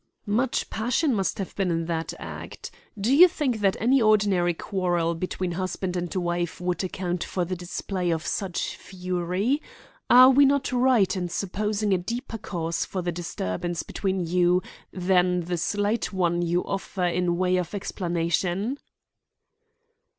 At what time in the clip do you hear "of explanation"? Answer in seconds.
17.57-18.79